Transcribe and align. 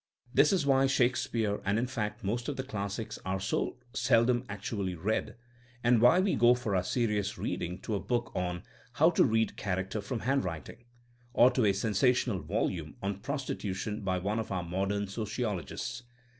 This 0.33 0.51
is 0.51 0.65
why 0.65 0.87
Shakespeare, 0.87 1.61
and 1.63 1.77
in 1.77 1.85
fact 1.85 2.23
most 2.23 2.49
of 2.49 2.55
the 2.57 2.63
classics, 2.63 3.19
are 3.23 3.39
so 3.39 3.77
seldom 3.93 4.43
actually 4.49 4.95
read, 4.95 5.35
and 5.83 6.01
why 6.01 6.19
we 6.19 6.33
go 6.33 6.55
for 6.55 6.75
our 6.75 6.81
serious 6.81 7.37
reading 7.37 7.77
to 7.81 7.93
a 7.93 7.99
book 7.99 8.31
on 8.35 8.63
How 8.93 9.11
to 9.11 9.23
Read 9.23 9.57
Character 9.57 10.01
from 10.01 10.21
Handwriting" 10.21 10.85
or 11.35 11.51
to 11.51 11.65
a 11.65 11.73
sensational 11.73 12.39
volume 12.39 12.95
on 13.03 13.19
prostitution 13.19 14.01
by 14.01 14.17
one 14.17 14.39
of 14.39 14.51
our 14.51 14.63
modem 14.63 15.05
sociologists. 15.05 16.01